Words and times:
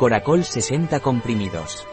Coracol 0.00 0.44
60 0.44 1.00
comprimidos. 1.00 1.86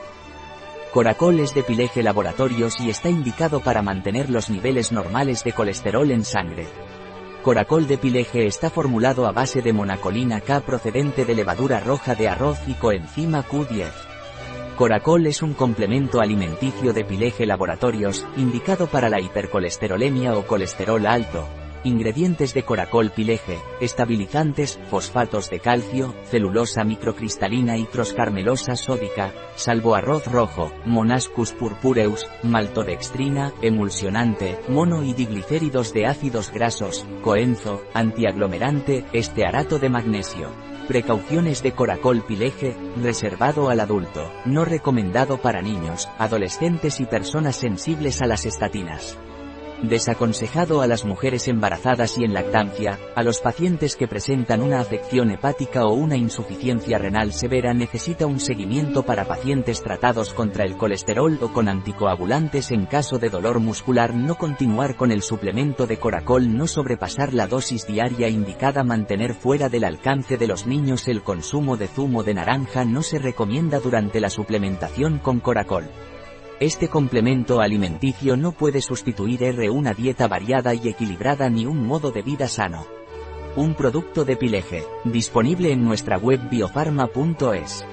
Coracol 0.94 1.42
es 1.42 1.54
de 1.54 1.62
Pileje 1.62 2.02
Laboratorios 2.02 2.80
y 2.80 2.90
está 2.90 3.10
indicado 3.10 3.60
para 3.60 3.82
mantener 3.82 4.30
los 4.30 4.50
niveles 4.50 4.94
normales 4.94 5.44
de 5.44 5.52
colesterol 5.52 6.10
en 6.12 6.24
sangre. 6.24 6.68
Coracol 7.44 7.86
de 7.86 7.98
Pileje 7.98 8.48
está 8.48 8.70
formulado 8.70 9.28
a 9.28 9.34
base 9.34 9.62
de 9.62 9.74
monacolina 9.74 10.40
K 10.40 10.62
procedente 10.62 11.26
de 11.26 11.36
levadura 11.36 11.82
roja 11.82 12.16
de 12.16 12.30
arroz 12.30 12.58
y 12.66 12.76
coenzima 12.76 13.46
Q10. 13.46 13.92
Coracol 14.78 15.28
es 15.28 15.42
un 15.42 15.54
complemento 15.54 16.22
alimenticio 16.22 16.94
de 16.94 17.04
Pileje 17.04 17.46
Laboratorios, 17.46 18.26
indicado 18.38 18.88
para 18.88 19.10
la 19.10 19.20
hipercolesterolemia 19.20 20.38
o 20.38 20.48
colesterol 20.48 21.06
alto, 21.06 21.46
Ingredientes 21.88 22.54
de 22.54 22.64
Coracol 22.64 23.12
Pileje, 23.12 23.60
estabilizantes, 23.80 24.78
fosfatos 24.90 25.50
de 25.50 25.62
calcio, 25.62 26.14
celulosa 26.26 26.84
microcristalina 26.84 27.78
y 27.78 27.86
troscarmelosa 27.86 28.76
sódica, 28.76 29.34
salvo 29.56 29.96
arroz 29.96 30.30
rojo, 30.30 30.70
monascus 30.86 31.54
purpureus, 31.54 32.28
maltodextrina, 32.44 33.54
emulsionante, 33.62 34.60
mono 34.68 35.02
y 35.02 35.14
diglicéridos 35.14 35.94
de 35.94 36.08
ácidos 36.08 36.52
grasos, 36.52 37.06
coenzo, 37.24 37.82
antiaglomerante, 37.94 39.06
estearato 39.14 39.80
de 39.80 39.90
magnesio. 39.90 40.50
Precauciones 40.90 41.64
de 41.64 41.72
Coracol 41.72 42.22
Pileje, 42.22 42.76
reservado 43.02 43.70
al 43.70 43.80
adulto, 43.80 44.30
no 44.46 44.66
recomendado 44.66 45.38
para 45.38 45.62
niños, 45.62 46.10
adolescentes 46.18 47.00
y 47.00 47.06
personas 47.06 47.56
sensibles 47.56 48.22
a 48.22 48.28
las 48.28 48.46
estatinas. 48.46 49.18
Desaconsejado 49.84 50.82
a 50.82 50.88
las 50.88 51.06
mujeres 51.06 51.48
embarazadas 51.48 52.18
y 52.18 52.24
en 52.24 52.34
lactancia, 52.34 52.98
a 53.16 53.22
los 53.22 53.42
pacientes 53.42 53.96
que 53.96 54.08
presentan 54.08 54.64
una 54.64 54.80
afección 54.80 55.30
hepática 55.30 55.86
o 55.86 55.94
una 55.94 56.18
insuficiencia 56.18 56.98
renal 56.98 57.32
severa 57.32 57.76
necesita 57.76 58.26
un 58.26 58.40
seguimiento 58.40 59.04
para 59.04 59.26
pacientes 59.26 59.84
tratados 59.84 60.34
contra 60.34 60.66
el 60.66 60.78
colesterol 60.78 61.38
o 61.42 61.54
con 61.54 61.70
anticoagulantes 61.70 62.72
en 62.72 62.88
caso 62.88 63.20
de 63.20 63.30
dolor 63.30 63.60
muscular 63.60 64.16
no 64.16 64.36
continuar 64.36 64.96
con 64.96 65.12
el 65.12 65.22
suplemento 65.22 65.86
de 65.86 65.98
coracol 65.98 66.58
no 66.58 66.66
sobrepasar 66.66 67.36
la 67.36 67.46
dosis 67.46 67.86
diaria 67.86 68.30
indicada 68.30 68.84
mantener 68.84 69.36
fuera 69.36 69.70
del 69.70 69.84
alcance 69.84 70.38
de 70.38 70.48
los 70.48 70.66
niños 70.66 71.08
el 71.08 71.22
consumo 71.22 71.78
de 71.78 71.88
zumo 71.88 72.24
de 72.24 72.34
naranja 72.34 72.84
no 72.84 73.04
se 73.04 73.20
recomienda 73.20 73.80
durante 73.80 74.20
la 74.22 74.32
suplementación 74.32 75.20
con 75.20 75.40
coracol. 75.40 75.86
Este 76.60 76.88
complemento 76.88 77.62
alimenticio 77.62 78.36
no 78.36 78.52
puede 78.52 78.82
sustituir 78.82 79.44
R 79.44 79.70
una 79.70 79.94
dieta 79.94 80.28
variada 80.28 80.74
y 80.74 80.88
equilibrada 80.88 81.52
ni 81.52 81.68
un 81.68 81.86
modo 81.86 82.10
de 82.10 82.24
vida 82.24 82.48
sano. 82.48 82.88
Un 83.56 83.76
producto 83.76 84.26
de 84.26 84.38
Pileje, 84.38 84.84
disponible 85.04 85.72
en 85.72 85.84
nuestra 85.86 86.18
web 86.18 86.50
biofarma.es. 86.50 87.86